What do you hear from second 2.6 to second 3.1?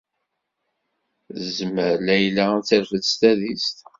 terfed